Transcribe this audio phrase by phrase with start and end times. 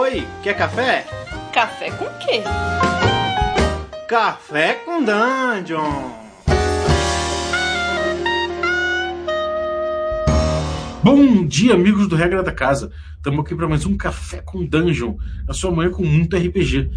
[0.00, 1.04] Oi, quer café?
[1.52, 2.44] Café com quê?
[4.08, 6.12] Café com Dungeon!
[11.02, 12.92] Bom dia, amigos do Regra da Casa.
[13.16, 15.16] Estamos aqui para mais um Café com Dungeon,
[15.48, 16.88] a sua manhã com muito RPG.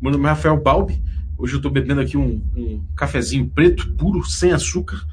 [0.00, 0.98] Meu nome é Rafael Balbi.
[1.36, 5.06] Hoje eu estou bebendo aqui um, um, cafezinho preto, puro, sem açúcar,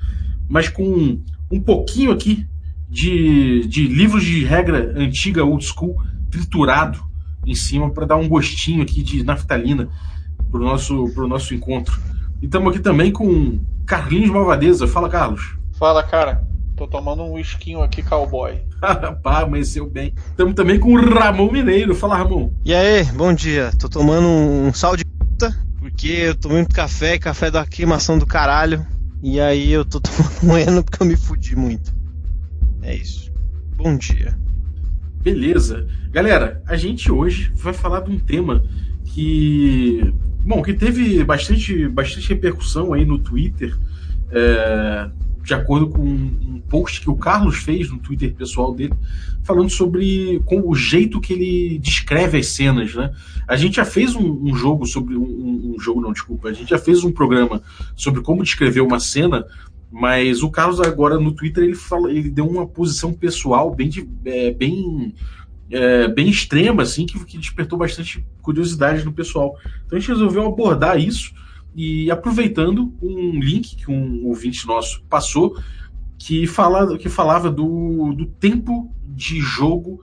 [0.48, 1.22] mas com um,
[1.52, 2.48] um pouquinho aqui
[2.88, 6.02] de, de livros de regra antiga, old school,
[6.32, 7.12] triturado
[7.46, 9.90] em cima para dar um gostinho aqui de naftalina
[10.52, 12.00] para o nosso, pro nosso encontro.
[12.42, 14.88] E estamos aqui também com Carlinhos Malvadeza.
[14.88, 15.56] Fala, Carlos.
[15.74, 16.46] Fala, cara.
[16.76, 18.60] Tô tomando um whiskinho aqui, cowboy.
[19.22, 20.14] Pá, amanheceu bem.
[20.30, 21.96] Estamos também com o Ramon Mineiro.
[21.96, 22.52] Fala, Ramon.
[22.66, 23.72] E aí, bom dia.
[23.80, 28.26] Tô tomando um sal de puta, porque eu tomei muito café, café da queimação do
[28.26, 28.86] caralho.
[29.22, 31.94] E aí eu tô tomando um eno porque eu me fudi muito.
[32.82, 33.32] É isso.
[33.78, 34.43] Bom dia.
[35.24, 35.88] Beleza.
[36.12, 38.62] Galera, a gente hoje vai falar de um tema
[39.06, 40.14] que.
[40.46, 43.74] Bom, que teve bastante, bastante repercussão aí no Twitter.
[44.30, 45.10] É,
[45.42, 48.94] de acordo com um post que o Carlos fez no Twitter pessoal dele,
[49.44, 53.12] falando sobre com o jeito que ele descreve as cenas, né?
[53.48, 56.70] A gente já fez um, um jogo sobre um, um, jogo, não, desculpa, a gente
[56.70, 57.62] já fez um programa
[57.96, 59.46] sobre como descrever uma cena,
[59.96, 63.92] mas o Carlos agora no Twitter ele fala, ele deu uma posição pessoal bem,
[64.26, 65.14] é, bem
[65.70, 69.56] é, bem extrema, assim, que, que despertou bastante curiosidade no pessoal.
[69.86, 71.32] Então a gente resolveu abordar isso
[71.76, 75.56] e aproveitando um link que um ouvinte nosso passou,
[76.18, 80.02] que, fala, que falava do, do tempo de jogo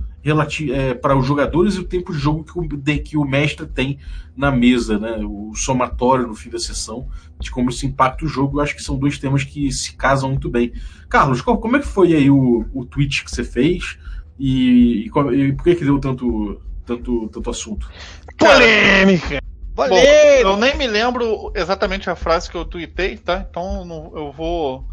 [0.73, 3.67] é, para os jogadores e o tempo de jogo que o, de, que o mestre
[3.67, 3.99] tem
[4.37, 5.19] na mesa, né?
[5.25, 7.09] o somatório no fim da sessão,
[7.39, 8.59] de como isso impacta o jogo.
[8.59, 10.73] Eu acho que são dois temas que se casam muito bem.
[11.09, 13.99] Carlos, como é que foi aí o, o tweet que você fez
[14.39, 17.91] e, e, e por que, que deu tanto, tanto, tanto assunto?
[18.39, 19.41] Polêmica!
[19.75, 23.47] Bom, eu nem me lembro exatamente a frase que eu tuitei, tá?
[23.49, 24.87] Então eu vou,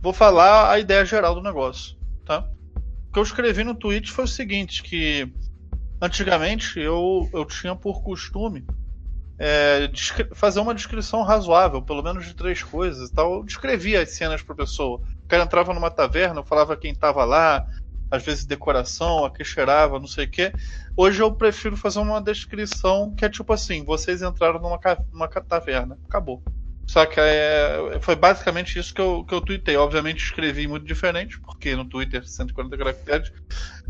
[0.00, 2.48] vou falar a ideia geral do negócio, tá?
[3.12, 5.30] Que eu escrevi no tweet foi o seguinte, que
[6.00, 8.64] antigamente eu, eu tinha por costume
[9.38, 9.90] é,
[10.34, 13.34] fazer uma descrição razoável, pelo menos de três coisas e tal.
[13.34, 15.00] Eu descrevia as cenas para pessoa.
[15.24, 17.66] O cara entrava numa taverna, eu falava quem estava lá,
[18.10, 20.52] às vezes decoração, a que cheirava, não sei o quê.
[20.96, 24.78] Hoje eu prefiro fazer uma descrição que é tipo assim: vocês entraram numa,
[25.12, 26.42] numa taverna, acabou.
[26.86, 29.76] Só que é, foi basicamente isso que eu, que eu tuitei.
[29.76, 33.32] Obviamente escrevi muito diferente, porque no Twitter 140 caracteres.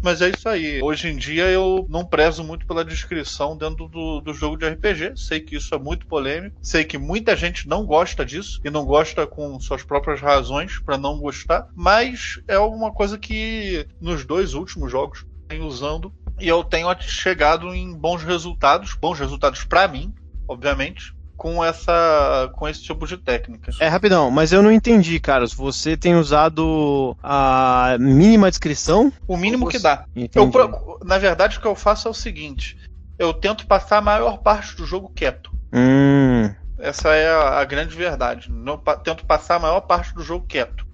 [0.03, 0.81] Mas é isso aí.
[0.83, 5.17] Hoje em dia eu não prezo muito pela descrição dentro do, do jogo de RPG.
[5.17, 6.57] Sei que isso é muito polêmico.
[6.63, 10.99] Sei que muita gente não gosta disso e não gosta com suas próprias razões para
[10.99, 11.67] não gostar.
[11.75, 17.75] Mas é alguma coisa que nos dois últimos jogos tenho usando e eu tenho chegado
[17.75, 20.13] em bons resultados, bons resultados para mim,
[20.49, 23.73] obviamente, com essa com esse tipo de técnica.
[23.81, 25.53] É rapidão, mas eu não entendi, Carlos.
[25.53, 29.13] Você tem usado a mínima descrição?
[29.27, 30.05] O mínimo que dá.
[30.33, 32.79] Eu, na verdade, o que eu faço é o seguinte:
[33.19, 35.51] eu tento passar a maior parte do jogo quieto.
[35.73, 36.49] Hum.
[36.79, 38.49] Essa é a, a grande verdade.
[38.49, 40.87] Não, tento passar a maior parte do jogo quieto.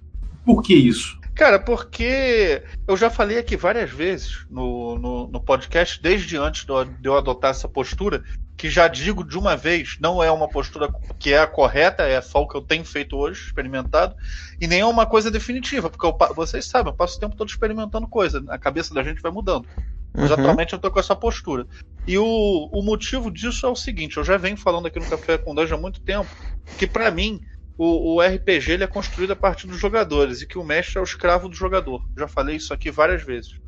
[0.47, 1.19] Por que isso?
[1.39, 7.09] Cara, porque eu já falei aqui várias vezes no, no, no podcast, desde antes de
[7.09, 8.25] eu adotar essa postura,
[8.57, 12.21] que já digo de uma vez, não é uma postura que é a correta, é
[12.21, 14.17] só o que eu tenho feito hoje, experimentado,
[14.61, 17.49] e nem é uma coisa definitiva, porque eu, vocês sabem, eu passo o tempo todo
[17.49, 19.65] experimentando coisa, a cabeça da gente vai mudando.
[20.13, 20.41] Mas uhum.
[20.41, 21.69] atualmente eu tô com essa postura.
[22.05, 25.39] E o, o motivo disso é o seguinte, eu já venho falando aqui no Café
[25.39, 26.29] com Dungeon há muito tempo,
[26.77, 27.41] que para mim
[27.79, 31.01] o, o, RPG ele é construído a partir dos jogadores e que o mestre é
[31.01, 32.05] o escravo do jogador.
[32.19, 33.61] Já falei isso aqui várias vezes.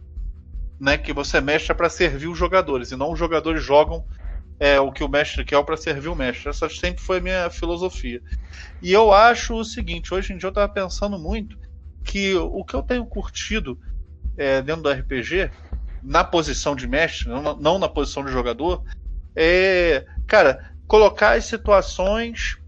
[0.81, 4.03] Né, que você é mestre para servir os jogadores e não os jogadores jogam
[4.59, 6.49] é, o que o mestre quer para servir o mestre.
[6.49, 8.21] Essa sempre foi a minha filosofia.
[8.83, 11.57] E eu acho o seguinte: hoje em dia eu estava pensando muito
[12.03, 13.79] que o que eu tenho curtido
[14.37, 15.51] é, dentro do RPG,
[16.03, 18.83] na posição de mestre, não, não na posição de jogador,
[19.37, 22.60] é, cara, colocar as situações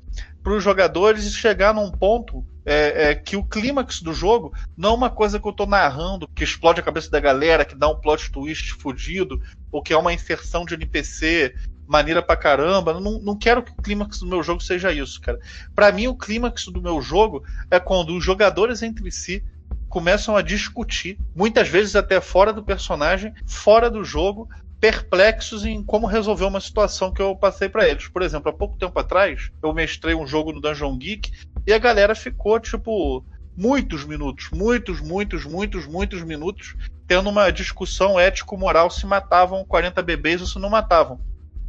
[0.42, 4.94] para os jogadores chegar num ponto é, é, que o clímax do jogo não é
[4.94, 8.00] uma coisa que eu estou narrando, que explode a cabeça da galera, que dá um
[8.00, 9.40] plot twist fudido,
[9.70, 11.54] ou que é uma inserção de NPC
[11.86, 12.98] maneira pra caramba.
[12.98, 15.38] Não, não quero que o clímax do meu jogo seja isso, cara.
[15.74, 19.44] Para mim, o clímax do meu jogo é quando os jogadores entre si
[19.88, 24.48] começam a discutir, muitas vezes até fora do personagem, fora do jogo,
[24.82, 28.08] perplexos em como resolver uma situação que eu passei para eles.
[28.08, 31.30] Por exemplo, há pouco tempo atrás, eu mestrei um jogo no Dungeon Geek
[31.64, 33.24] e a galera ficou tipo
[33.56, 36.74] muitos minutos, muitos, muitos, muitos, muitos minutos,
[37.06, 41.20] tendo uma discussão ético-moral se matavam 40 bebês ou se não matavam.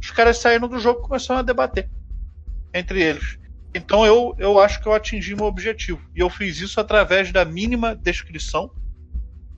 [0.02, 1.88] Os caras saíram do jogo e começaram a debater
[2.74, 3.38] entre eles.
[3.72, 6.00] Então eu, eu acho que eu atingi meu objetivo.
[6.16, 8.72] E eu fiz isso através da mínima descrição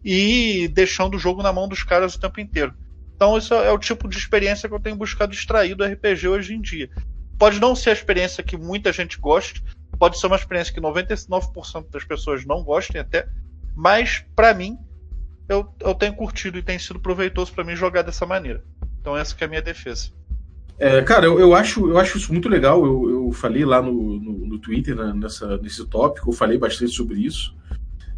[0.04, 2.74] e deixando o jogo na mão dos caras o tempo inteiro.
[3.16, 6.54] Então, isso é o tipo de experiência que eu tenho buscado extrair do RPG hoje
[6.54, 6.90] em dia.
[7.38, 9.64] Pode não ser a experiência que muita gente goste,
[9.98, 13.26] pode ser uma experiência que 99% das pessoas não gostem até,
[13.74, 14.78] mas para mim
[15.48, 18.62] eu, eu tenho curtido e tem sido proveitoso para mim jogar dessa maneira.
[19.00, 20.10] Então essa é a minha defesa.
[20.78, 22.84] É, cara, eu, eu, acho, eu acho isso muito legal.
[22.84, 26.92] Eu, eu falei lá no, no, no Twitter, né, nessa, nesse tópico, eu falei bastante
[26.92, 27.54] sobre isso.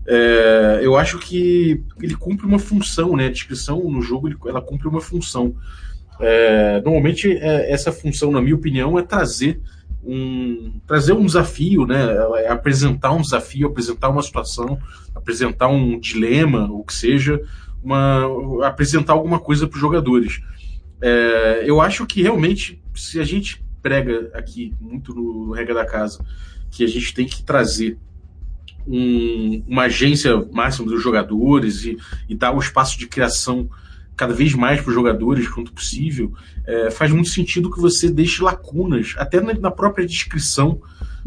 [0.07, 3.27] É, eu acho que ele cumpre uma função, né?
[3.27, 5.55] A descrição no jogo ela cumpre uma função.
[6.21, 9.61] É, normalmente é, essa função, na minha opinião, é trazer
[10.03, 12.07] um trazer um desafio, né?
[12.39, 14.79] É apresentar um desafio, apresentar uma situação,
[15.15, 17.41] apresentar um dilema, o que seja,
[17.83, 18.27] uma,
[18.67, 20.41] apresentar alguma coisa para os jogadores.
[21.01, 26.25] É, eu acho que realmente, se a gente prega aqui muito no regra da casa,
[26.71, 27.99] que a gente tem que trazer
[28.87, 31.97] um, uma agência máxima dos jogadores e,
[32.29, 33.69] e dar o espaço de criação
[34.17, 36.33] cada vez mais para os jogadores quanto possível,
[36.67, 40.81] é, faz muito sentido que você deixe lacunas, até na, na própria descrição,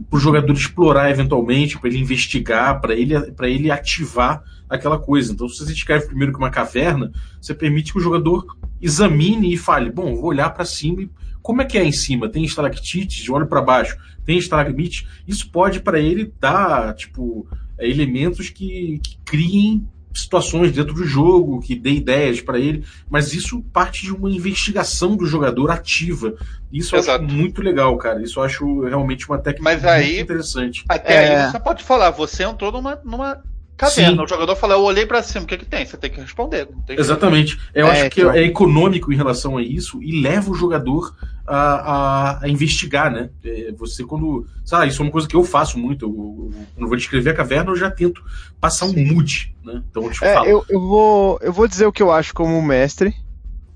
[0.09, 3.13] para o jogador explorar eventualmente, para ele investigar, para ele,
[3.43, 5.31] ele ativar aquela coisa.
[5.31, 8.45] Então, se você escreve primeiro que uma caverna, você permite que o jogador
[8.81, 11.09] examine e fale: bom, vou olhar para cima e
[11.41, 12.29] como é que é em cima?
[12.29, 15.07] Tem estalactites, olho para baixo, tem estalagmite.
[15.27, 17.47] Isso pode para ele dar, tipo,
[17.77, 23.33] é, elementos que, que criem situações dentro do jogo, que dê ideias para ele, mas
[23.33, 26.35] isso parte de uma investigação do jogador ativa.
[26.71, 27.23] Isso Exato.
[27.23, 28.21] eu acho muito legal, cara.
[28.21, 30.83] Isso eu acho realmente uma técnica mas aí, muito interessante.
[30.89, 31.45] Até é...
[31.45, 33.41] aí você pode falar, você entrou numa, numa
[33.81, 34.17] caverna.
[34.17, 34.23] Sim.
[34.23, 35.85] O jogador fala, eu olhei para cima, o que, que tem?
[35.85, 36.67] Você tem que responder.
[36.89, 37.59] Exatamente.
[37.73, 41.15] Eu é, acho que é econômico em relação a isso e leva o jogador
[41.47, 43.31] a, a, a investigar, né?
[43.43, 44.45] É, você quando.
[44.63, 46.05] Sabe, isso é uma coisa que eu faço muito.
[46.05, 48.23] Eu, eu, quando vou descrever a caverna, eu já tento
[48.59, 49.81] passar um mood, né?
[49.89, 52.61] Então eu te é, Eu, eu, vou, eu vou dizer o que eu acho como
[52.61, 53.15] mestre.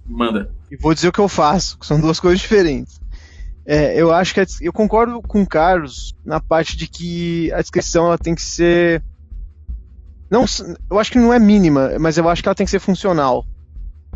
[0.05, 0.51] Manda.
[0.69, 2.99] E vou dizer o que eu faço, que são duas coisas diferentes.
[3.65, 8.05] É, eu acho que eu concordo com o Carlos na parte de que a descrição
[8.05, 9.01] ela tem que ser
[10.29, 10.45] não,
[10.89, 13.45] eu acho que não é mínima, mas eu acho que ela tem que ser funcional.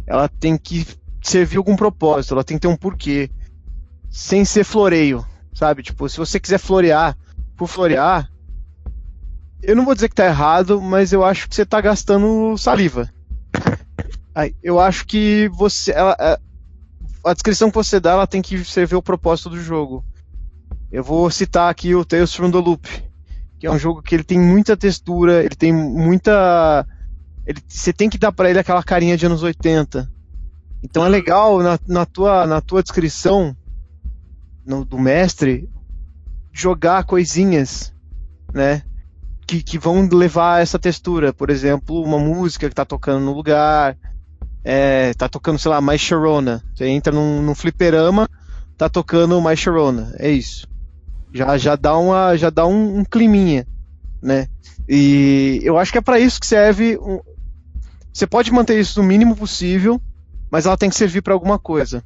[0.07, 0.85] Ela tem que
[1.21, 3.29] servir algum propósito, ela tem que ter um porquê.
[4.09, 5.83] Sem ser floreio, sabe?
[5.83, 7.15] Tipo, se você quiser florear
[7.55, 8.27] por florear,
[9.61, 13.09] eu não vou dizer que tá errado, mas eu acho que você tá gastando saliva.
[14.63, 15.91] Eu acho que você.
[15.91, 16.39] Ela, é,
[17.25, 20.03] a descrição que você dá ela tem que servir o propósito do jogo.
[20.91, 23.08] Eu vou citar aqui o Tales from the Loop
[23.59, 26.87] que é um jogo que ele tem muita textura, ele tem muita.
[27.45, 30.09] Ele, você tem que dar para ele aquela carinha de anos 80.
[30.81, 33.55] Então é legal na, na, tua, na tua descrição
[34.65, 35.69] no, do mestre
[36.53, 37.93] jogar coisinhas,
[38.53, 38.81] né?
[39.45, 41.33] Que, que vão levar essa textura.
[41.33, 43.97] Por exemplo, uma música que tá tocando no lugar,
[44.63, 46.63] é, tá tocando, sei lá, mais Sharona.
[46.73, 48.29] Você entra num, num fliperama,
[48.77, 50.13] tá tocando mais Sharona.
[50.17, 50.65] É isso.
[51.33, 53.67] Já, já dá, uma, já dá um, um climinha,
[54.21, 54.47] né?
[54.87, 56.97] E eu acho que é para isso que serve.
[56.97, 57.19] Um...
[58.11, 60.01] Você pode manter isso no mínimo possível,
[60.49, 62.03] mas ela tem que servir para alguma coisa.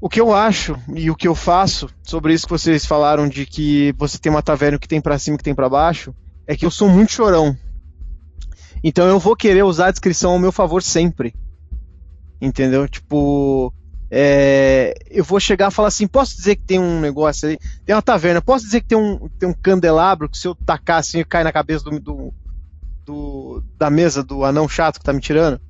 [0.00, 3.44] O que eu acho e o que eu faço sobre isso que vocês falaram de
[3.44, 6.14] que você tem uma taverna que tem para cima e que tem para baixo,
[6.46, 7.56] é que eu sou muito chorão.
[8.84, 11.34] Então eu vou querer usar a descrição ao meu favor sempre.
[12.40, 12.88] Entendeu?
[12.88, 13.72] Tipo,
[14.10, 17.94] é, eu vou chegar e falar assim: posso dizer que tem um negócio aí, tem
[17.94, 21.22] uma taverna, posso dizer que tem um, tem um candelabro que se eu tacar assim
[21.24, 22.34] cai na cabeça do, do,
[23.04, 25.60] do, da mesa do anão chato que tá me tirando?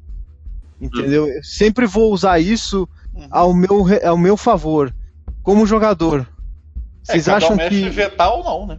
[0.81, 1.27] Entendeu?
[1.27, 3.27] Eu sempre vou usar isso uhum.
[3.31, 4.95] ao meu, ao meu favor,
[5.43, 6.29] como jogador.
[7.09, 7.89] É, vocês é, acham um que.
[7.89, 8.79] vetar ou não, né?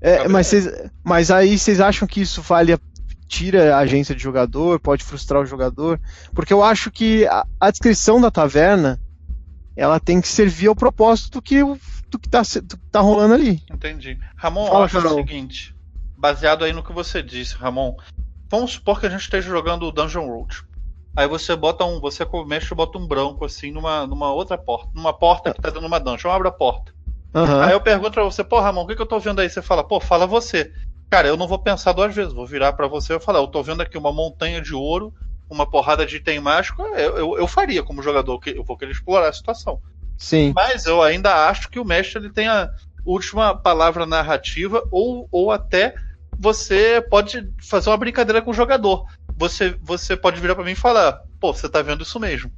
[0.00, 0.68] É, mas, cês,
[1.04, 2.76] mas aí vocês acham que isso vale
[3.28, 6.00] tira a agência de jogador, pode frustrar o jogador,
[6.34, 9.00] porque eu acho que a, a descrição da taverna
[9.76, 13.34] ela tem que servir ao propósito do que, do que, tá, do que tá rolando
[13.34, 13.62] ali.
[13.70, 14.18] Entendi.
[14.36, 15.12] Ramon, Fala, eu acho Carol.
[15.12, 15.74] o seguinte,
[16.16, 17.94] baseado aí no que você disse, Ramon,
[18.48, 20.64] vamos supor que a gente esteja jogando Dungeon Road.
[21.14, 24.90] Aí você bota um, você como mestre bota um branco assim numa, numa outra porta,
[24.94, 26.94] numa porta que tá dentro de uma dungeon, abre a porta.
[27.34, 27.60] Uhum.
[27.60, 29.48] Aí eu pergunto pra você, pô, Ramon, o que, que eu tô vendo aí?
[29.48, 30.72] Você fala, pô, fala você.
[31.10, 33.62] Cara, eu não vou pensar duas vezes, vou virar para você e falar, eu tô
[33.62, 35.12] vendo aqui uma montanha de ouro,
[35.48, 39.28] uma porrada de item mágico, eu, eu, eu faria como jogador, eu vou querer explorar
[39.28, 39.80] a situação.
[40.18, 40.52] Sim.
[40.54, 42.70] Mas eu ainda acho que o mestre ele tem a,
[43.06, 45.94] última palavra narrativa, ou, ou até
[46.38, 49.06] você pode fazer uma brincadeira com o jogador.
[49.36, 52.50] Você, você pode virar para mim e falar, pô, você tá vendo isso mesmo.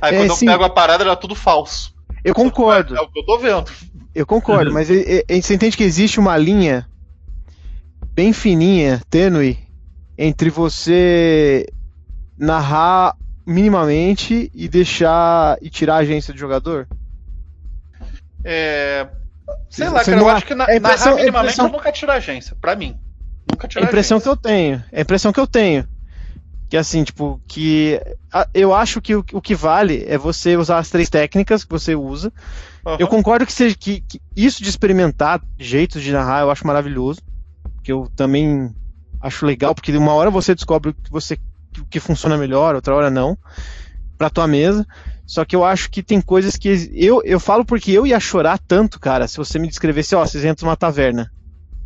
[0.00, 0.46] Aí É, quando sim.
[0.46, 1.94] eu pego a parada, era tudo falso.
[2.24, 2.96] Eu concordo.
[2.96, 3.70] É o que eu tô vendo.
[4.14, 6.88] Eu concordo, mas e- e- você entende que existe uma linha
[8.14, 9.58] bem fininha, tênue,
[10.16, 11.66] entre você
[12.38, 13.14] narrar
[13.46, 16.86] minimamente e deixar e tirar a agência do jogador?
[18.44, 19.08] É,
[19.70, 21.42] sei Você lá, cara, não eu acho que na, é impressão- narrar minimamente é a
[21.42, 22.56] impressão- eu nunca tiro a agência.
[22.60, 22.96] Pra mim.
[23.50, 24.84] Nunca É tiro a impressão que eu tenho.
[24.92, 25.86] É a impressão que eu tenho.
[26.70, 28.00] Que assim, tipo, que
[28.32, 31.70] a- eu acho que o, o que vale é você usar as três técnicas que
[31.70, 32.32] você usa.
[32.86, 32.96] Aham.
[32.98, 37.20] Eu concordo que, seja, que, que isso de experimentar jeitos de narrar eu acho maravilhoso.
[37.84, 38.74] Que eu também
[39.20, 41.38] acho legal, porque uma hora você descobre o que você
[41.78, 43.36] o que funciona melhor, outra hora não,
[44.18, 44.86] pra tua mesa.
[45.26, 46.90] Só que eu acho que tem coisas que.
[46.94, 50.44] Eu, eu falo porque eu ia chorar tanto, cara, se você me descrevesse, ó, vocês
[50.44, 51.30] entram numa taverna.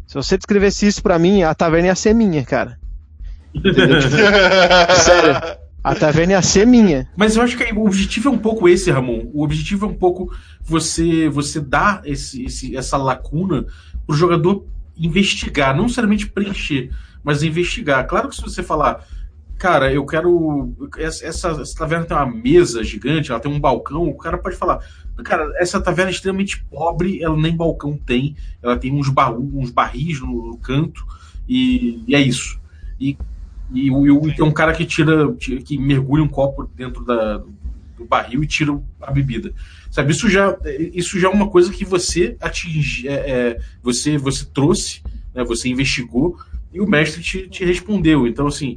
[0.07, 2.79] Se você descrevesse isso pra mim, a taverna ia ser minha, cara.
[3.53, 3.69] Tipo,
[5.05, 5.59] Sério.
[5.85, 7.09] A taverna ia ser minha.
[7.17, 9.31] Mas eu acho que o objetivo é um pouco esse, Ramon.
[9.33, 10.31] O objetivo é um pouco
[10.63, 13.65] você você dar esse, esse- essa lacuna
[14.07, 14.65] pro jogador
[14.99, 16.91] investigar, não necessariamente preencher,
[17.23, 18.07] mas investigar.
[18.07, 19.05] Claro que se você falar,
[19.59, 20.75] cara, eu quero.
[20.99, 24.81] Essa, essa, taverna tem uma mesa gigante, ela tem um balcão, o cara pode falar,
[25.25, 29.71] cara, essa taverna é extremamente pobre, ela nem balcão tem, ela tem uns, baú, uns
[29.71, 31.05] barris no, no canto,
[31.49, 32.61] e, e é isso.
[33.01, 33.17] E
[33.73, 37.43] e, e tem um cara que tira- que mergulha um copo dentro da,
[37.99, 39.53] do barril e tira a bebida.
[39.91, 40.57] Sabe, isso já,
[40.95, 45.03] isso já é uma coisa que você atinge, é, é, você, você trouxe,
[45.35, 46.39] né, você investigou
[46.73, 48.27] e o mestre te, te respondeu.
[48.27, 48.77] Então, assim,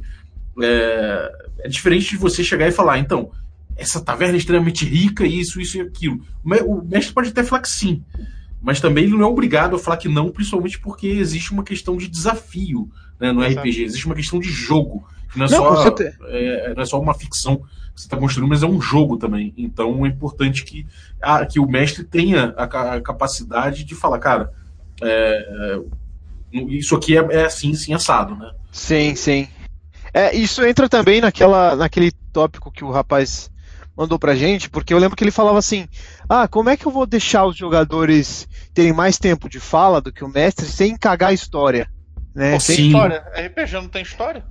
[0.60, 3.30] é, é diferente de você chegar e falar, então,
[3.76, 6.22] essa taverna é extremamente rica, isso, isso e aquilo.
[6.44, 8.02] O me- O mestre pode até falar que sim,
[8.60, 11.96] mas também ele não é obrigado a falar que não, principalmente porque existe uma questão
[11.96, 12.88] de desafio
[13.20, 13.40] né, no.
[13.42, 16.16] RPG, existe uma questão de jogo, não é, Não, só, certeza.
[16.28, 19.52] é, não é só uma ficção que você está construindo, mas é um jogo também.
[19.56, 20.86] Então é importante que,
[21.20, 24.50] a, que o mestre tenha a, a capacidade de falar, cara,
[25.02, 25.78] é,
[26.54, 28.50] é, isso aqui é, é assim, assim, assado, né?
[28.70, 29.48] Sim, sim.
[30.14, 33.50] É, isso entra também naquela, naquele tópico que o rapaz
[33.96, 35.86] mandou pra gente, porque eu lembro que ele falava assim:
[36.28, 40.12] Ah, como é que eu vou deixar os jogadores terem mais tempo de fala do
[40.12, 41.88] que o mestre sem cagar a história?
[42.34, 42.52] Né?
[42.52, 42.90] Pô, Sem- tem Sim.
[42.90, 43.24] história.
[43.36, 44.44] RPG não tem história?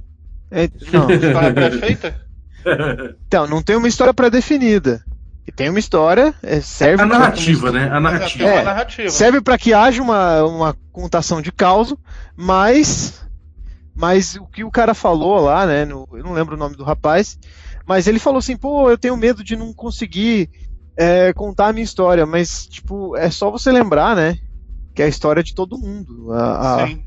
[0.51, 2.21] É, não, História pré-feita?
[3.25, 5.03] então, não tem uma história pré-definida.
[5.47, 7.85] E tem uma história, é, serve A pra- narrativa, né?
[7.87, 8.43] A Tem narrativa.
[8.47, 9.09] É, narrativa.
[9.09, 11.95] serve para que haja uma, uma contação de caos,
[12.35, 13.19] mas
[13.93, 16.83] mas o que o cara falou lá, né, no- eu não lembro o nome do
[16.83, 17.37] rapaz,
[17.85, 20.49] mas ele falou assim, pô, eu tenho medo de não conseguir
[20.95, 24.37] é, contar a minha história, mas tipo é só você lembrar, né,
[24.95, 27.03] que é a história de todo mundo, a, a, Sim.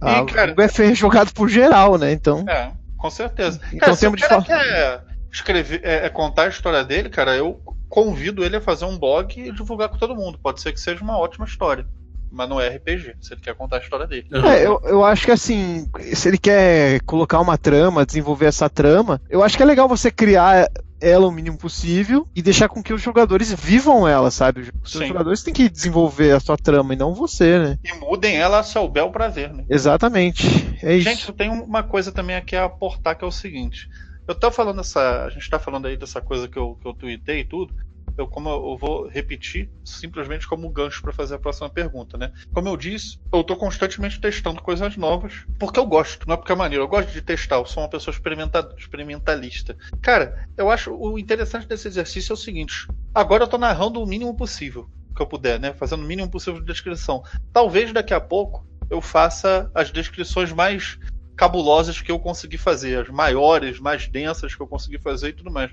[0.00, 3.60] A- E, cara- o jogo é jogado por geral, né, então É, com certeza.
[3.68, 5.02] Então, cara, se o de quer
[5.32, 9.32] escrever, é, é contar a história dele, cara, eu convido ele a fazer um blog
[9.38, 10.38] e divulgar com todo mundo.
[10.42, 11.86] Pode ser que seja uma ótima história.
[12.30, 14.26] Mas não é RPG, se ele quer contar a história dele.
[14.46, 19.18] É, eu, eu acho que assim, se ele quer colocar uma trama, desenvolver essa trama,
[19.30, 20.68] eu acho que é legal você criar
[21.00, 24.70] ela o mínimo possível e deixar com que os jogadores vivam ela, sabe?
[24.82, 25.06] Os Sim.
[25.06, 27.78] jogadores têm que desenvolver a sua trama e não você, né?
[27.84, 29.64] E mudem ela a seu bel prazer, né?
[29.68, 30.46] Exatamente.
[30.82, 31.08] É isso.
[31.08, 33.88] Gente, eu tenho uma coisa também aqui a aportar que é o seguinte.
[34.26, 35.24] Eu tô falando essa.
[35.24, 37.74] A gente tá falando aí dessa coisa que eu, que eu tuitei e tudo.
[38.18, 42.32] Eu, como eu, vou repetir simplesmente como gancho para fazer a próxima pergunta, né?
[42.52, 46.50] Como eu disse, eu tô constantemente testando coisas novas, porque eu gosto, não é porque
[46.50, 49.76] é maneiro, eu gosto de testar, eu sou uma pessoa experimenta- experimentalista.
[50.02, 54.06] Cara, eu acho o interessante desse exercício é o seguinte: agora eu tô narrando o
[54.06, 55.72] mínimo possível que eu puder, né?
[55.72, 57.22] Fazendo o mínimo possível de descrição.
[57.52, 60.98] Talvez daqui a pouco eu faça as descrições mais
[61.38, 65.52] cabulosas que eu consegui fazer, as maiores, mais densas que eu consegui fazer e tudo
[65.52, 65.70] mais.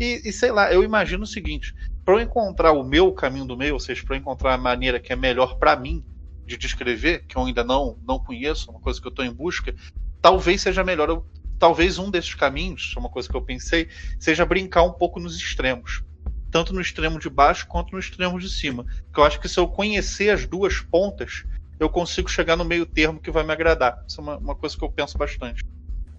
[0.00, 3.56] E, e sei lá, eu imagino o seguinte: para eu encontrar o meu caminho do
[3.56, 6.02] meio, ou seja, para eu encontrar a maneira que é melhor para mim
[6.46, 9.74] de descrever, que eu ainda não não conheço, uma coisa que eu estou em busca,
[10.22, 11.26] talvez seja melhor eu,
[11.58, 13.88] talvez um desses caminhos, é uma coisa que eu pensei,
[14.18, 16.02] seja brincar um pouco nos extremos.
[16.50, 18.84] Tanto no extremo de baixo quanto no extremo de cima.
[19.04, 21.44] Porque eu acho que se eu conhecer as duas pontas,
[21.82, 23.98] eu consigo chegar no meio termo que vai me agradar.
[24.06, 25.64] Isso é uma, uma coisa que eu penso bastante.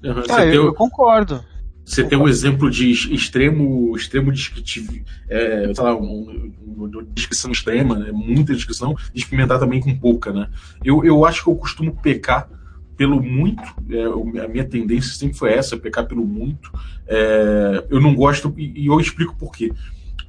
[0.04, 0.24] Uhum.
[0.30, 1.44] Ah, eu, eu concordo.
[1.86, 4.94] você tem um exemplo de ex- extremo, extremo descritivo,
[5.30, 8.12] é, sei lá, um- um- uma descrição extrema, né?
[8.12, 10.50] muita descrição, e experimentar também com pouca, né?
[10.84, 12.50] Eu, eu acho que eu costumo pecar
[12.98, 16.72] pelo muito, é, a minha tendência sempre foi essa, pecar pelo muito.
[17.08, 19.72] É, eu não gosto, e, e eu explico por quê.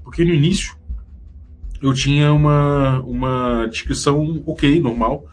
[0.02, 0.74] Porque no início,
[1.84, 5.26] eu tinha uma, uma descrição ok, normal.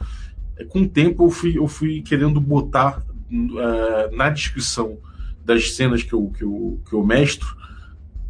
[0.67, 2.99] Com o tempo eu fui, eu fui querendo botar
[3.31, 4.97] uh, na descrição
[5.45, 7.47] das cenas que eu, que eu, que eu mestro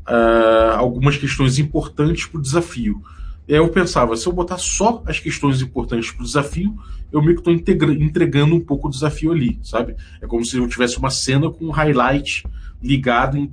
[0.07, 3.01] uh, algumas questões importantes para o desafio.
[3.47, 6.77] E aí eu pensava, se eu botar só as questões importantes para o desafio,
[7.11, 9.95] eu meio que estou entregando um pouco o desafio ali, sabe?
[10.21, 12.45] É como se eu tivesse uma cena com um highlight
[12.81, 13.51] ligado em,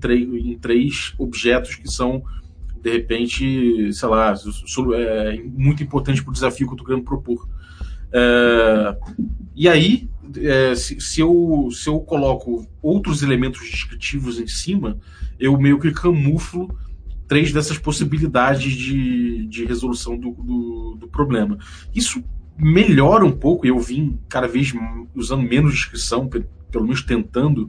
[0.51, 2.23] em três objetos que são
[2.88, 4.35] de repente, sei lá,
[4.95, 7.49] é muito importante para o desafio que eu estou querendo propor.
[8.12, 8.97] É,
[9.54, 14.99] e aí, é, se, se, eu, se eu coloco outros elementos descritivos em cima,
[15.38, 16.68] eu meio que camuflo
[17.26, 21.59] três dessas possibilidades de, de resolução do, do, do problema.
[21.95, 22.25] Isso
[22.57, 24.73] melhora um pouco, e eu vim cada vez
[25.14, 27.68] usando menos descrição, pelo menos tentando,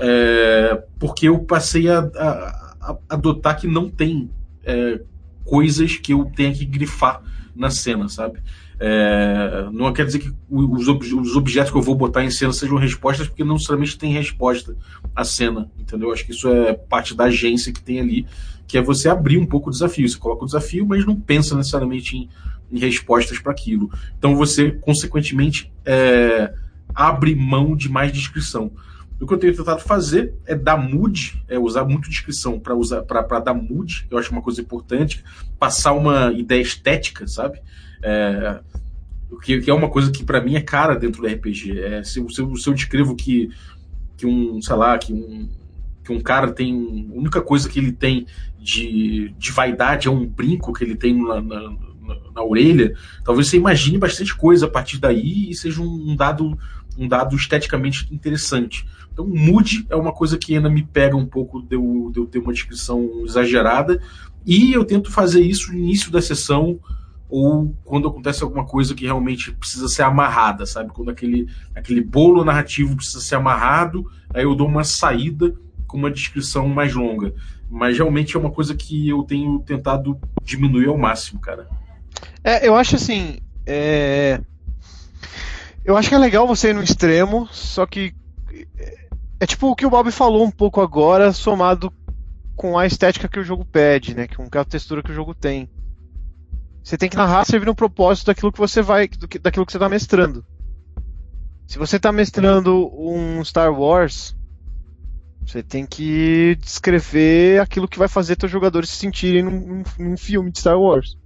[0.00, 4.30] é, porque eu passei a, a adotar que não tem
[4.66, 5.00] é,
[5.44, 7.22] coisas que eu tenha que grifar
[7.54, 8.40] na cena, sabe?
[8.78, 12.52] É, não quer dizer que os, ob os, objetos que eu vou botar em cena
[12.52, 14.76] sejam respostas, porque não necessariamente tem resposta
[15.14, 16.12] à cena, entendeu?
[16.12, 18.26] Acho que isso é parte da agência que tem ali,
[18.66, 20.06] que é você abrir um pouco o desafio.
[20.06, 22.28] Você coloca o desafio, mas não pensa necessariamente em,
[22.70, 23.90] em respostas para aquilo.
[24.18, 26.52] Então você, consequentemente, é,
[26.94, 28.70] abre mão de mais descrição.
[29.20, 33.02] O que eu tenho tentado fazer é dar mood, é usar muito descrição para usar
[33.02, 35.24] para dar mood, eu acho uma coisa importante,
[35.58, 37.60] passar uma ideia estética, sabe?
[38.02, 38.60] É,
[39.42, 41.80] que, que é uma coisa que para mim é cara dentro do RPG.
[41.80, 43.50] É, se, se, se eu descrevo que,
[44.16, 45.48] que um, sei lá, que um,
[46.04, 47.08] que um cara tem.
[47.10, 48.26] A única coisa que ele tem
[48.58, 51.60] de, de vaidade é um brinco que ele tem na, na,
[52.06, 52.94] na, na orelha,
[53.24, 56.56] talvez você imagine bastante coisa a partir daí e seja um dado
[56.96, 58.86] um dado esteticamente interessante.
[59.12, 62.26] Então, mood é uma coisa que ainda me pega um pouco de eu, de eu
[62.26, 64.00] ter uma descrição exagerada,
[64.44, 66.78] e eu tento fazer isso no início da sessão
[67.28, 70.92] ou quando acontece alguma coisa que realmente precisa ser amarrada, sabe?
[70.92, 75.54] Quando aquele, aquele bolo narrativo precisa ser amarrado, aí eu dou uma saída
[75.86, 77.34] com uma descrição mais longa.
[77.68, 81.68] Mas realmente é uma coisa que eu tenho tentado diminuir ao máximo, cara.
[82.44, 83.38] É, eu acho assim.
[83.66, 84.40] É...
[85.86, 88.12] Eu acho que é legal você ir no extremo, só que
[89.38, 91.92] é tipo o que o Bob falou um pouco agora, somado
[92.56, 94.26] com a estética que o jogo pede, né?
[94.26, 95.70] Com a textura que o jogo tem.
[96.82, 99.08] Você tem que narrar servindo um propósito daquilo que você vai.
[99.40, 100.44] daquilo que você está mestrando.
[101.68, 104.36] Se você está mestrando um Star Wars,
[105.46, 110.16] você tem que descrever aquilo que vai fazer seus jogadores se sentirem num, num, num
[110.16, 111.16] filme de Star Wars.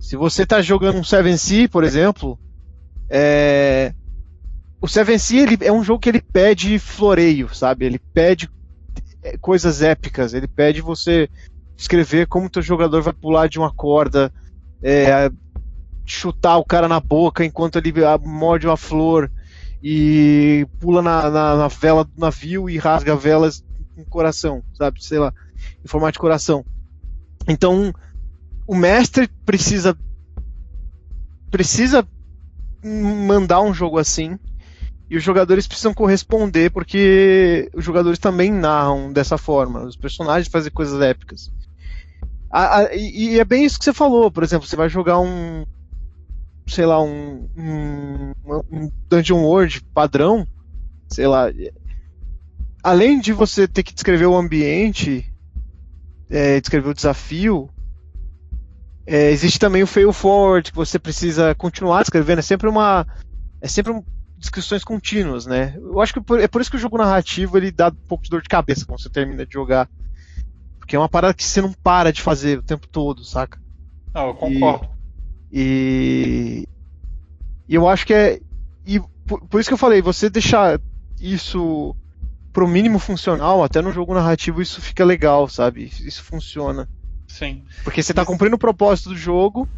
[0.00, 2.36] Se você está jogando um Seven Sea, por exemplo,
[3.08, 3.67] é...
[4.88, 7.84] O Seven Sea ele, é um jogo que ele pede floreio, sabe?
[7.84, 8.48] Ele pede
[9.22, 11.28] é, coisas épicas, ele pede você
[11.76, 14.32] escrever como teu jogador vai pular de uma corda,
[14.82, 15.30] é,
[16.06, 17.92] chutar o cara na boca enquanto ele
[18.24, 19.30] morde uma flor
[19.82, 23.62] e pula na, na, na, vela do navio e rasga velas
[23.94, 25.04] com coração, sabe?
[25.04, 25.34] Sei lá,
[25.84, 26.64] em formato de coração.
[27.46, 27.92] Então,
[28.66, 29.94] o mestre precisa
[31.50, 32.08] precisa
[32.82, 34.38] mandar um jogo assim
[35.10, 39.84] e os jogadores precisam corresponder porque os jogadores também narram dessa forma.
[39.84, 41.50] Os personagens fazem coisas épicas.
[42.50, 44.30] A, a, e, é bem isso que você falou.
[44.30, 45.64] Por exemplo, você vai jogar um.
[46.66, 47.48] Sei lá, um.
[47.56, 48.32] Um,
[48.70, 50.46] um Dungeon World padrão.
[51.08, 51.46] Sei lá.
[52.82, 55.30] Além de você ter que descrever o ambiente,
[56.30, 57.68] é, descrever o desafio,
[59.06, 62.40] é, existe também o fail forward, que você precisa continuar escrevendo.
[62.40, 63.06] É sempre uma.
[63.60, 64.02] É sempre um,
[64.38, 65.74] descrições contínuas, né?
[65.76, 68.30] Eu acho que é por isso que o jogo narrativo ele dá um pouco de
[68.30, 69.88] dor de cabeça quando você termina de jogar.
[70.78, 73.60] Porque é uma parada que você não para de fazer o tempo todo, saca?
[74.14, 74.88] Não, eu concordo.
[75.52, 76.66] E,
[77.68, 78.40] e eu acho que é.
[78.86, 80.80] E por, por isso que eu falei, você deixar
[81.20, 81.94] isso
[82.52, 85.84] pro mínimo funcional, até no jogo narrativo isso fica legal, sabe?
[85.84, 86.88] Isso funciona.
[87.26, 87.64] Sim.
[87.84, 89.68] Porque você está cumprindo o propósito do jogo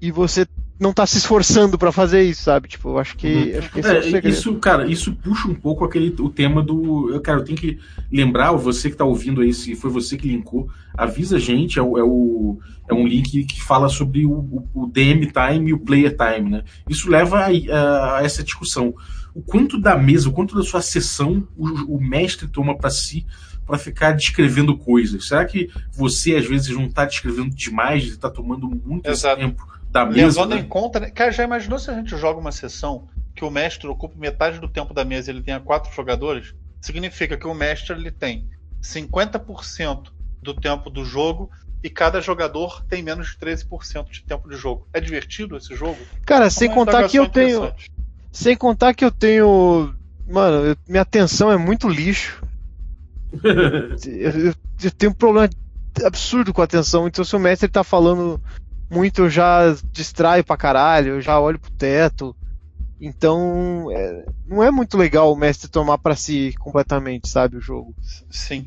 [0.00, 0.46] e você
[0.78, 2.68] não está se esforçando para fazer isso, sabe?
[2.68, 3.58] Tipo, eu acho que, uhum.
[3.58, 6.62] acho que esse é, é, o Isso, cara, isso puxa um pouco aquele o tema
[6.62, 7.10] do.
[7.12, 7.78] Eu, cara, eu tenho que
[8.10, 11.82] lembrar, você que está ouvindo aí, se foi você que linkou, avisa a gente, é,
[11.82, 12.58] o, é, o,
[12.88, 16.64] é um link que fala sobre o, o, DM time e o player time, né?
[16.88, 18.94] Isso leva a, a, a essa discussão.
[19.32, 23.24] O quanto da mesa, o quanto da sua sessão o, o mestre toma para si
[23.64, 25.28] para ficar descrevendo coisas?
[25.28, 29.40] Será que você, às vezes, não está descrevendo demais e está tomando muito Exato.
[29.40, 30.40] tempo da mesa?
[30.40, 30.60] Levando né?
[30.60, 31.10] em conta, né?
[31.10, 34.68] cara, já imaginou se a gente joga uma sessão que o mestre ocupa metade do
[34.68, 36.52] tempo da mesa e ele tenha quatro jogadores?
[36.80, 38.48] Significa que o mestre ele tem
[38.82, 40.08] 50%
[40.42, 41.48] do tempo do jogo
[41.82, 44.88] e cada jogador tem menos de 13% de tempo de jogo.
[44.92, 45.98] É divertido esse jogo?
[46.26, 47.72] Cara, sem Uma contar que eu tenho.
[48.32, 49.94] Sem contar que eu tenho.
[50.26, 52.42] Mano, eu- minha atenção é muito lixo.
[54.06, 55.48] Eu, eu- eu tenho um problema
[56.04, 57.06] absurdo com a atenção.
[57.06, 58.40] Então, se o mestre tá falando
[58.94, 62.34] muito, já distraio pra caralho, eu já olho pro teto.
[63.00, 67.94] Então, é, não é muito legal o mestre tomar pra si completamente, sabe, o jogo.
[68.30, 68.66] Sim.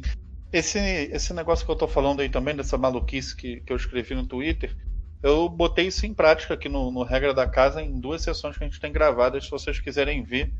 [0.51, 4.13] Esse, esse negócio que eu tô falando aí também, dessa maluquice que, que eu escrevi
[4.13, 4.75] no Twitter,
[5.23, 8.63] eu botei isso em prática aqui no, no Regra da Casa em duas sessões que
[8.63, 10.53] a gente tem gravadas, se vocês quiserem ver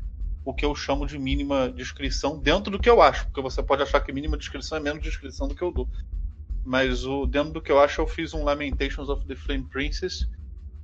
[0.44, 3.82] o que eu chamo de mínima descrição, dentro do que eu acho, porque você pode
[3.82, 5.88] achar que mínima descrição é menos descrição do que eu dou.
[6.68, 10.28] Mas o, dentro do que eu acho, eu fiz um Lamentations of the Flame Princess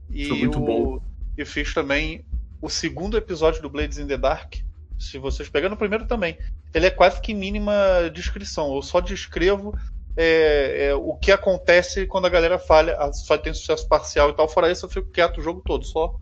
[0.09, 1.03] e, Foi muito o- bom.
[1.37, 2.25] e fiz também
[2.63, 4.55] o segundo episódio do Blades in the Dark.
[4.99, 6.39] Se vocês pegarem o primeiro também,
[6.73, 7.75] ele é quase que mínima
[8.15, 8.75] descrição.
[8.75, 9.77] Eu só descrevo
[10.17, 14.33] é, é, o que acontece quando a galera falha, a- só tem sucesso parcial e
[14.33, 14.49] tal.
[14.49, 15.85] Fora isso, eu fico quieto o jogo todo.
[15.85, 16.15] Só,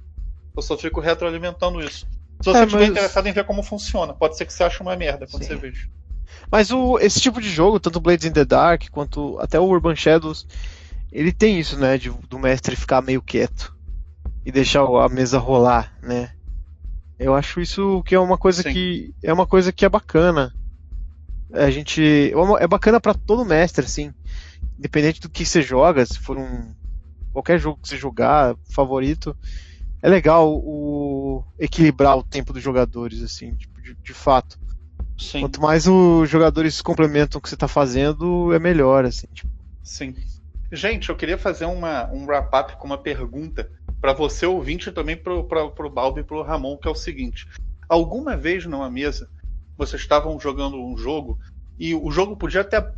[0.57, 2.05] eu só fico retroalimentando isso.
[2.41, 4.81] Se você É, estiver mas- interessado em ver como funciona, pode ser que você ache
[4.83, 5.51] uma merda quando Sim.
[5.51, 5.89] você veja.
[6.51, 9.97] Mas o, esse tipo de jogo, tanto Blades in the Dark quanto até o Urban
[9.97, 10.47] Shadows,
[11.11, 11.99] ele tem isso, né?
[11.99, 13.75] de- do mestre ficar meio quieto
[14.45, 16.31] e deixar a mesa rolar, né?
[17.19, 18.73] Eu acho isso que é uma coisa Sim.
[18.73, 20.53] que é uma coisa que é bacana.
[21.53, 24.13] A gente é é bacana pra todo mestre, assim,
[24.79, 26.75] independente do que você joga, se for um
[27.33, 29.37] qualquer jogo que você jogar favorito,
[30.03, 34.59] é legal o equilibrar o tempo dos jogadores, assim, tipo, de, de fato.
[35.23, 39.29] Sim, Quanto mais os jogadores complementam o que você tá fazendo, é melhor, assim.
[39.33, 39.51] Tipo,
[39.83, 40.15] sim.
[40.71, 45.17] Gente, eu queria fazer uma, um wrap-up com uma pergunta para você ouvinte e também
[45.17, 47.47] pro, pro, pro Balbi e pro Ramon, que é o seguinte.
[47.89, 49.31] Alguma vez numa mesa,
[49.77, 51.39] vocês estavam jogando um jogo
[51.79, 52.93] e o jogo podia até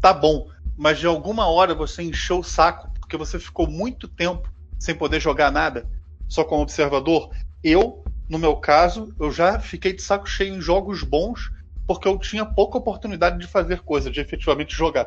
[0.00, 4.50] tá bom, mas de alguma hora você encheu o saco porque você ficou muito tempo
[4.80, 5.86] sem poder jogar nada,
[6.28, 7.30] só como observador.
[7.62, 11.50] Eu, no meu caso, eu já fiquei de saco cheio em jogos bons
[11.86, 15.06] porque eu tinha pouca oportunidade de fazer coisa, de efetivamente jogar.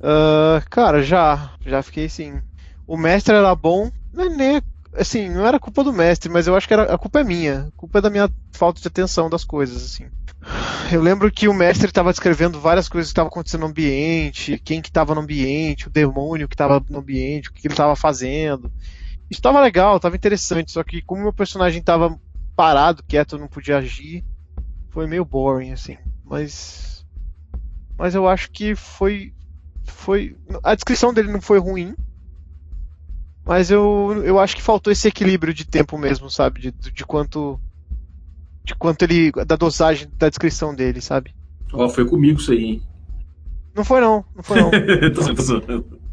[0.00, 2.40] ah, cara, já, já fiquei assim.
[2.86, 4.62] O mestre era bom, é nem,
[4.94, 7.68] assim, não era culpa do mestre, mas eu acho que era, a culpa é minha,
[7.68, 10.06] a culpa é da minha falta de atenção das coisas, assim.
[10.92, 14.82] Eu lembro que o mestre estava descrevendo várias coisas que estavam acontecendo no ambiente, quem
[14.82, 18.70] que estava no ambiente, o demônio que estava no ambiente, o que ele estava fazendo.
[19.30, 22.18] Isso estava legal, estava interessante, só que como meu personagem estava
[22.54, 24.24] parado, quieto, não podia agir,
[24.90, 25.96] foi meio boring, assim.
[26.24, 27.04] Mas.
[27.98, 29.32] Mas eu acho que foi.
[29.84, 30.36] Foi.
[30.62, 31.94] A descrição dele não foi ruim.
[33.44, 36.60] Mas eu, eu acho que faltou esse equilíbrio de tempo mesmo, sabe?
[36.60, 37.60] De, de quanto.
[38.62, 39.32] De quanto ele.
[39.46, 41.34] Da dosagem da descrição dele, sabe?
[41.72, 42.82] Ó, foi comigo isso aí, hein?
[43.74, 44.70] Não foi não, não foi não.
[44.70, 46.03] Tô tô zoando.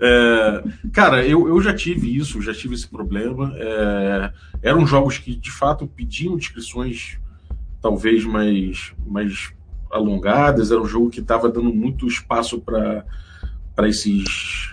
[0.00, 3.52] É, cara, eu, eu já tive isso, já tive esse problema.
[3.56, 7.18] É, eram jogos que de fato pediam descrições
[7.80, 9.52] talvez mais, mais
[9.90, 10.70] alongadas.
[10.70, 13.04] Era um jogo que estava dando muito espaço para
[13.88, 14.72] esses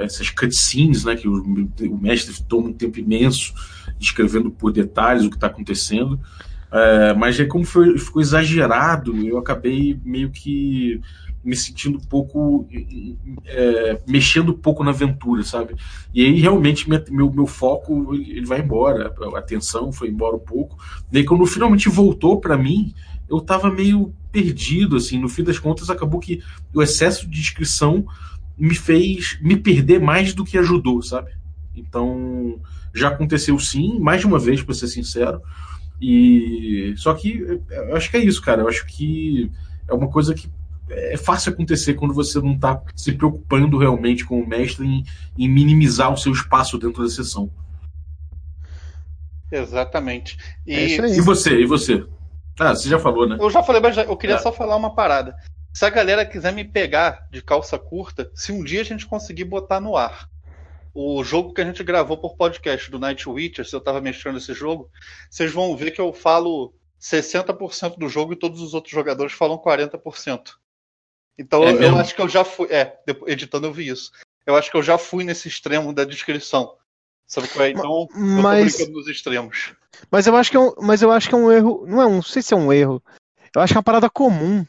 [0.00, 3.52] essas cutscenes, né, que o, o, mestre toma um tempo imenso
[3.98, 6.18] descrevendo por detalhes o que está acontecendo.
[6.72, 11.00] É, mas aí, como foi, ficou exagerado, eu acabei meio que
[11.46, 12.68] me sentindo pouco
[13.46, 15.76] é, mexendo pouco na aventura, sabe?
[16.12, 20.76] E aí realmente meu, meu foco ele vai embora, a atenção foi embora um pouco.
[21.12, 22.92] E aí quando finalmente voltou para mim,
[23.28, 25.20] eu tava meio perdido, assim.
[25.20, 26.42] No fim das contas, acabou que
[26.74, 28.04] o excesso de descrição
[28.58, 31.30] me fez me perder mais do que ajudou, sabe?
[31.74, 32.58] Então
[32.92, 35.40] já aconteceu sim, mais de uma vez, para ser sincero.
[36.00, 38.62] E só que eu acho que é isso, cara.
[38.62, 39.50] Eu acho que
[39.88, 40.48] é uma coisa que
[40.88, 45.04] é fácil acontecer quando você não está se preocupando realmente com o mestre em,
[45.36, 47.50] em, minimizar o seu espaço dentro da sessão.
[49.50, 50.36] Exatamente.
[50.66, 51.60] E, é e você?
[51.60, 52.04] E você?
[52.58, 53.36] Ah, você já falou, né?
[53.38, 54.38] Eu já falei, mas eu queria é.
[54.38, 55.36] só falar uma parada.
[55.72, 59.44] Se a galera quiser me pegar de calça curta, se um dia a gente conseguir
[59.44, 60.28] botar no ar
[60.94, 64.34] o jogo que a gente gravou por podcast do Night Witcher, se eu tava mexendo
[64.34, 64.90] nesse jogo,
[65.28, 69.58] vocês vão ver que eu falo 60% do jogo e todos os outros jogadores falam
[69.58, 70.54] 40%.
[71.38, 72.68] Então é eu, eu acho que eu já fui.
[72.70, 74.10] É, editando eu vi isso.
[74.46, 76.74] Eu acho que eu já fui nesse extremo da descrição.
[77.26, 77.70] Sabe qual é?
[77.70, 79.74] Então mas, eu tô brincando nos extremos.
[80.10, 81.84] Mas eu acho que é um, mas eu acho que é um erro.
[81.86, 82.16] Não é um.
[82.16, 83.02] Não sei se é um erro.
[83.54, 84.64] Eu acho que é uma parada comum.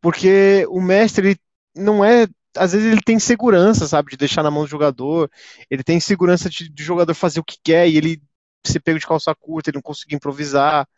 [0.00, 1.40] Porque o mestre, ele
[1.74, 2.28] não é.
[2.56, 5.30] Às vezes ele tem segurança, sabe, de deixar na mão do jogador.
[5.68, 8.22] Ele tem segurança de, de jogador fazer o que quer e ele
[8.64, 10.88] ser pego de calça curta, ele não conseguir improvisar.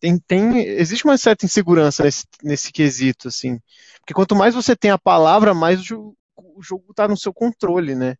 [0.00, 3.58] Tem, tem, existe uma certa insegurança nesse, nesse quesito, assim.
[4.00, 7.94] Porque quanto mais você tem a palavra, mais o, o jogo tá no seu controle,
[7.94, 8.16] né?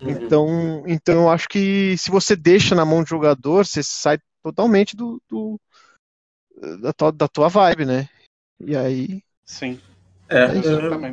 [0.00, 0.10] Uhum.
[0.10, 4.96] Então, então eu acho que se você deixa na mão do jogador, você sai totalmente
[4.96, 5.60] do, do
[6.80, 8.08] da, tua, da tua vibe, né?
[8.60, 9.22] E aí.
[9.44, 9.80] Sim.
[10.28, 10.56] É, É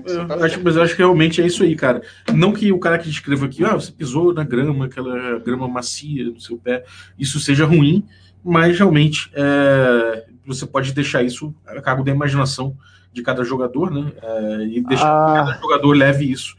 [0.05, 2.01] eu tá acho, mas eu acho que realmente é isso aí, cara.
[2.33, 6.25] Não que o cara que escreva aqui, ah, você pisou na grama, aquela grama macia
[6.25, 6.83] no seu pé,
[7.17, 8.07] isso seja ruim,
[8.43, 12.77] mas realmente é, você pode deixar isso a cargo da imaginação
[13.11, 14.11] de cada jogador, né?
[14.21, 16.55] É, e deixar que Ah, cada jogador leve isso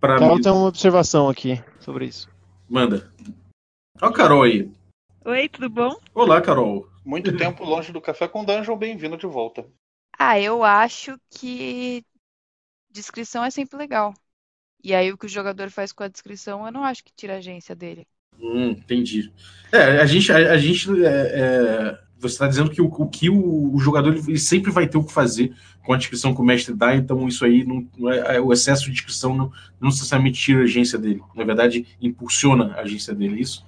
[0.00, 2.28] para Carol tem uma observação aqui sobre isso.
[2.68, 3.10] Manda.
[4.00, 4.70] Ó, a Carol aí.
[5.24, 5.96] Oi, tudo bom?
[6.14, 6.88] Olá, Carol.
[7.04, 9.66] Muito tempo longe do café com Dungeon, bem-vindo de volta.
[10.18, 12.04] Ah, eu acho que
[12.90, 14.14] descrição é sempre legal.
[14.82, 17.34] E aí o que o jogador faz com a descrição, eu não acho que tira
[17.34, 18.06] a agência dele.
[18.40, 19.32] Hum, entendi.
[19.72, 23.28] É, a gente, a, a gente é, é, você está dizendo que o, o que
[23.28, 26.44] o, o jogador ele sempre vai ter o que fazer com a descrição que o
[26.44, 30.40] mestre dá, então isso aí não, não é, o excesso de descrição não, não necessariamente
[30.40, 31.22] tira a agência dele.
[31.34, 33.66] Na verdade, impulsiona a agência dele, é isso?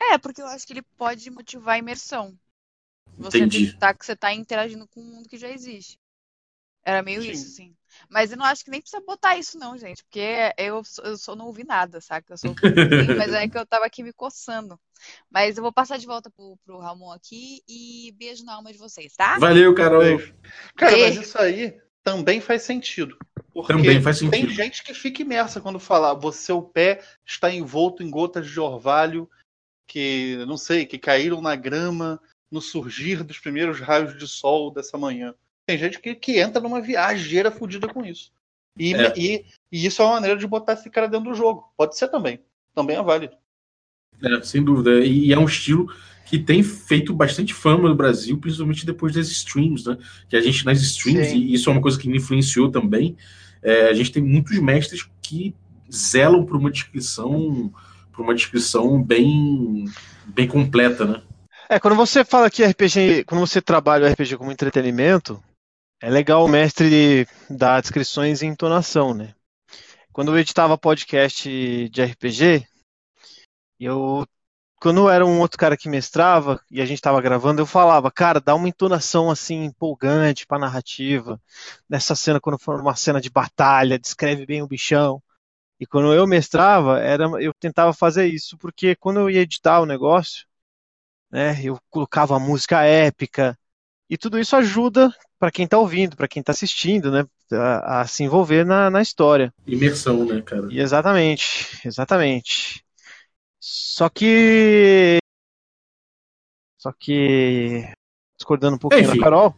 [0.00, 2.34] É, porque eu acho que ele pode motivar a imersão.
[3.18, 3.58] Você Entendi.
[3.58, 5.98] acreditar que você tá interagindo com um mundo que já existe.
[6.84, 7.30] Era meio Sim.
[7.30, 7.74] isso, sim.
[8.08, 10.02] Mas eu não acho que nem precisa botar isso, não, gente.
[10.02, 12.32] Porque eu, só- eu só não ouvi nada, saca?
[12.32, 12.54] Eu sou
[13.16, 14.78] mas é que eu tava aqui me coçando.
[15.30, 18.78] Mas eu vou passar de volta pro, pro Ramon aqui e beijo na alma de
[18.78, 19.38] vocês, tá?
[19.38, 20.00] Valeu, Carol.
[20.00, 20.34] Beijo.
[20.76, 21.20] Cara, mas É.
[21.20, 23.16] isso aí também faz sentido.
[23.52, 24.50] Porque Também faz tem sentido.
[24.50, 29.30] gente que fica imersa quando fala, você o pé está envolto em gotas de orvalho
[29.86, 34.96] que, não sei, que caíram na grama no surgir dos primeiros raios de sol dessa
[34.96, 35.34] manhã.
[35.72, 38.30] Tem gente que, que entra numa viajeira fodida com isso.
[38.78, 39.14] E, É.
[39.16, 41.64] e, e isso é uma maneira de botar esse cara dentro do jogo.
[41.78, 42.40] Pode ser também.
[42.74, 43.34] Também é válido.
[44.22, 45.02] É, sem dúvida.
[45.02, 45.90] E é um estilo
[46.26, 49.96] que tem feito bastante fama no Brasil, principalmente depois das streams, né?
[50.28, 51.38] Que a gente nas streams, Sim.
[51.38, 53.16] e isso é uma coisa que me influenciou também,
[53.62, 55.54] é, a gente tem muitos mestres que
[55.90, 57.72] zelam por uma descrição,
[58.12, 59.86] por uma descrição bem,
[60.26, 61.22] bem completa, né?
[61.66, 65.42] É, quando você fala que RPG, quando você trabalha o RPG como entretenimento,
[66.02, 69.34] é legal o mestre dar descrições em entonação, né?
[70.12, 72.66] Quando eu editava podcast de RPG,
[73.78, 74.26] eu
[74.80, 78.40] quando era um outro cara que mestrava e a gente estava gravando, eu falava, cara,
[78.40, 81.40] dá uma entonação assim empolgante para narrativa.
[81.88, 85.22] Nessa cena, quando for uma cena de batalha, descreve bem o bichão.
[85.78, 89.86] E quando eu mestrava, era, eu tentava fazer isso, porque quando eu ia editar o
[89.86, 90.46] negócio,
[91.30, 93.56] né, eu colocava música épica,
[94.12, 98.06] e tudo isso ajuda para quem está ouvindo, para quem está assistindo, né, a, a
[98.06, 99.50] se envolver na, na história.
[99.66, 100.68] Imersão, né, cara?
[100.70, 102.84] E exatamente, exatamente.
[103.58, 105.16] Só que.
[106.78, 107.88] Só que.
[108.38, 109.16] Discordando um pouquinho Enfim.
[109.16, 109.56] da Carol.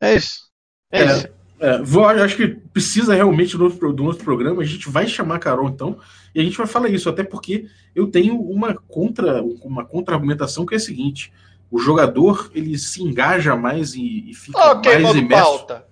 [0.00, 0.48] É isso.
[0.92, 1.06] É, É.
[1.06, 1.28] isso.
[1.58, 4.62] É, vou, acho que precisa realmente do outro, do outro programa.
[4.62, 5.98] A gente vai chamar a Carol então
[6.32, 10.74] e a gente vai falar isso, até porque eu tenho uma contra uma contra-argumentação que
[10.74, 11.32] é a seguinte:
[11.70, 15.44] o jogador ele se engaja mais e, e fica Ok, mais imerso.
[15.44, 15.86] pauta.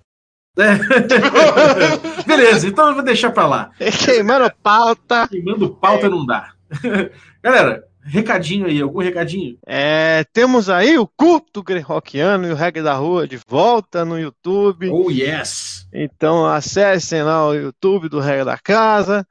[2.26, 3.70] Beleza, então eu vou deixar pra lá.
[4.04, 5.28] Queimando pauta.
[5.28, 6.52] Queimando pauta não dá.
[7.42, 9.58] Galera, recadinho aí, algum recadinho?
[9.66, 14.88] É, temos aí o culto greyhawkiano e o reggae da rua de volta no YouTube.
[14.90, 15.86] Oh, yes!
[15.92, 19.26] Então acessem lá o YouTube do Regra da Casa.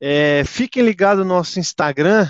[0.00, 2.28] É, fiquem ligados no nosso Instagram.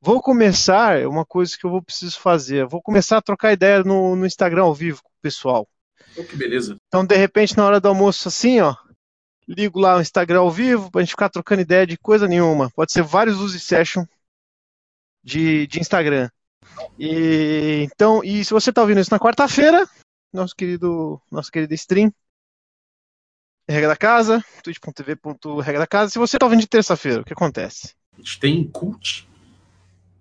[0.00, 2.66] Vou começar, é uma coisa que eu vou preciso fazer.
[2.66, 5.68] Vou começar a trocar ideia no, no Instagram ao vivo com o pessoal.
[6.16, 6.76] Oh, que beleza.
[6.86, 8.76] Então, de repente, na hora do almoço, assim, ó,
[9.46, 12.70] ligo lá o Instagram ao vivo pra gente ficar trocando ideia de coisa nenhuma.
[12.70, 14.04] Pode ser vários use session
[15.22, 16.30] de, de Instagram.
[16.98, 19.88] E então, e se você tá ouvindo isso na quarta-feira,
[20.32, 22.12] nosso querido, nosso querido stream
[23.68, 26.10] Regra da Casa, twitch.tv.regra da Casa.
[26.10, 27.94] Se você tá ouvindo de terça-feira, o que acontece?
[28.14, 29.27] A gente tem Cult,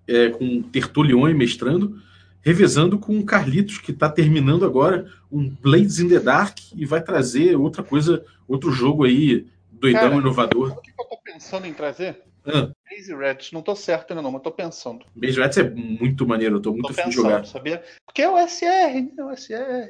[0.07, 2.01] é, com Tertulione mestrando,
[2.41, 7.01] revezando com o Carlitos, que está terminando agora um Blades in the Dark e vai
[7.01, 10.71] trazer outra coisa, outro jogo aí, doidão, Cara, inovador.
[10.77, 12.21] O que eu tô pensando em trazer?
[12.45, 13.51] Ah, Crazy Rats.
[13.51, 15.05] Não tô certo ainda não, mas tô pensando.
[15.13, 17.45] Base Rats é muito maneiro, eu tô muito Tô afim de jogar.
[17.45, 17.83] sabia?
[18.05, 19.23] Porque é o SR, né?
[19.25, 19.89] O SR.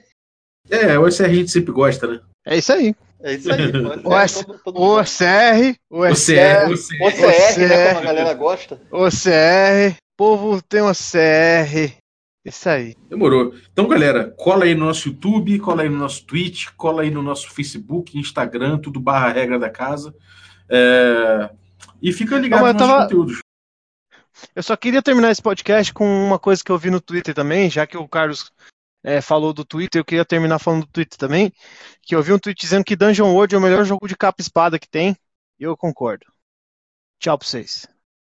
[0.70, 2.20] É, o SR a gente sempre gosta, né?
[2.46, 2.96] É isso aí.
[3.22, 3.60] É isso aí.
[4.04, 7.04] O S- todo- todo O CR, o O CR, o CR.
[7.04, 7.88] OCR, né?
[7.90, 8.82] Como a galera gosta.
[8.92, 11.96] o CR, povo tem um CR.
[12.44, 12.96] Isso aí.
[13.10, 13.54] Demorou.
[13.72, 17.22] Então, galera, cola aí no nosso YouTube, cola aí no nosso Twitch, cola aí no
[17.22, 20.16] nosso Facebook, Instagram, tudo barra regra da casa.
[20.70, 21.50] É,
[22.02, 23.40] E fica ligado Não, nos tava- conteúdos.
[24.56, 27.70] Eu só queria terminar esse podcast com uma coisa que eu vi no Twitter também,
[27.70, 28.52] já que o Carlos
[29.04, 31.52] é, falou do Twitter, eu queria terminar falando do Twitter também,
[32.04, 34.38] que eu vi um tweet dizendo que Dungeon World é o melhor jogo de capa
[34.40, 35.16] e espada que tem,
[35.60, 36.26] Eu concordo.
[37.20, 37.88] Tchau pra vocês.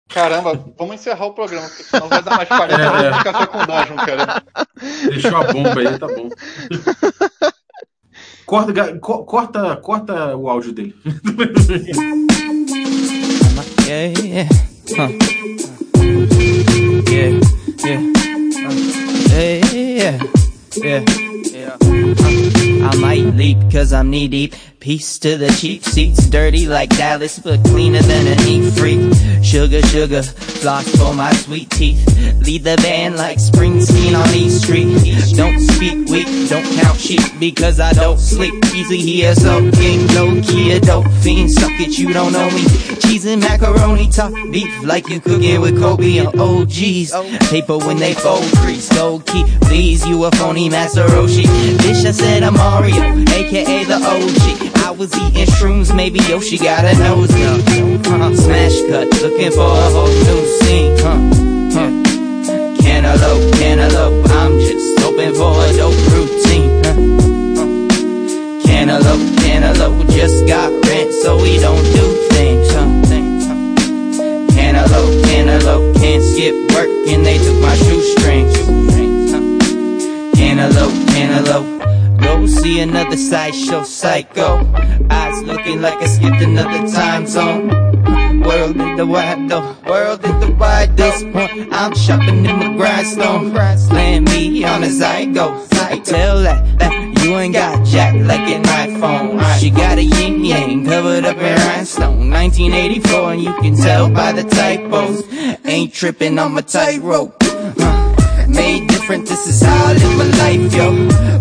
[0.10, 3.12] Caramba, vamos encerrar o programa, porque senão vai dar mais 40 É, minutos é.
[3.18, 4.44] de café com dungeon, cara.
[5.10, 6.30] Deixou a bomba aí, tá bom.
[8.46, 10.96] Corta, corta, corta o áudio dele.
[13.88, 14.50] Yeah, yeah,
[14.98, 15.10] huh.
[17.10, 17.40] Yeah,
[17.84, 18.00] yeah,
[18.66, 18.74] uh,
[19.32, 20.20] yeah, yeah,
[20.76, 21.04] yeah,
[21.52, 21.78] yeah.
[21.82, 24.54] Uh, I might leap cause I'm knee deep.
[24.84, 29.00] Peace to the cheap seats, dirty like Dallas, but cleaner than a neat freak.
[29.42, 32.06] Sugar, sugar, floss for my sweet teeth.
[32.42, 34.92] Lead the band like Springsteen on East Street.
[35.38, 38.54] Don't speak weak, don't count sheep because I don't sleep.
[38.76, 41.50] Easy here, so king, low key, a dope fiend.
[41.50, 42.66] Suck it, you don't know me.
[43.00, 47.14] Cheese and macaroni, top beef like you cooking with Kobe and OGs.
[47.50, 49.46] Paper when they fold, crease, gold key.
[49.62, 51.46] Please, you a phony Master Roshi.
[51.78, 54.73] Bitch, I said I'm Mario, aka the OG.
[54.86, 57.62] I was eating shrooms, maybe Yoshi got a nose up.
[58.08, 60.98] uh, Smash cut, looking for a whole new scene.
[61.00, 61.20] Huh,
[61.72, 61.92] huh.
[62.84, 66.84] Cantaloupe, cantaloupe, I'm just hoping for a dope routine.
[66.84, 67.00] Huh,
[67.56, 68.68] huh.
[68.68, 72.68] Cantaloupe, cantaloupe, just got rent, so we don't do things.
[72.76, 72.90] Huh.
[74.54, 78.43] Cantaloupe, cantaloupe, can't skip work, and they took my shoestrings.
[82.64, 84.66] See another sideshow psycho.
[85.10, 87.68] Eyes looking like I skipped another time zone.
[88.40, 90.96] World in the wide though, world in the wide.
[90.96, 93.54] This point, I'm shopping in my grindstone.
[93.54, 95.48] Land me on a zygo.
[96.06, 99.60] Tell that, that you ain't got jack like an iPhone.
[99.60, 102.30] She got a yin yang covered up in rhinestone.
[102.30, 105.24] 1984, and you can tell by the typos.
[105.66, 107.36] Ain't tripping on my tightrope.
[107.42, 108.03] Uh,
[108.54, 110.88] made different, this is how I live my life, yo.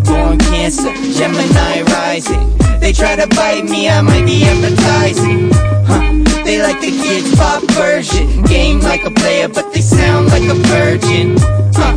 [0.05, 2.57] Born cancer, Gemini rising.
[2.81, 5.51] They try to bite me, I might be advertising.
[5.87, 6.03] Huh.
[6.45, 8.43] They like the kids pop version.
[8.45, 11.37] Game like a player, but they sound like a virgin.
[11.75, 11.95] Huh.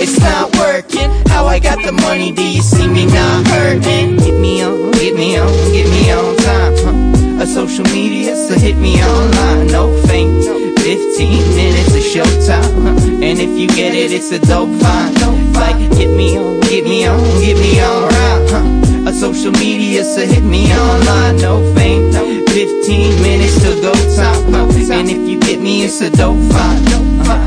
[0.00, 1.10] It's not working.
[1.28, 4.16] How I got the money, do you see me not hurting?
[4.16, 6.74] Get me on, get me on, get me on time.
[6.76, 7.42] Huh.
[7.42, 9.66] A social media, so hit me online.
[9.68, 12.96] No fame, 15 minutes of showtime.
[13.22, 15.52] And if you get it, it's a dope find.
[15.52, 18.48] Like, get me on, get me on, get me on right.
[18.48, 19.10] Huh.
[19.10, 21.36] A social media, so hit me online.
[21.42, 24.50] No fame, 15 minutes to go time.
[24.50, 24.94] Huh.
[24.94, 26.88] And if you get me, it's a dope find.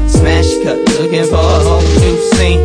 [0.08, 2.61] Smash cut, looking for a whole new scene.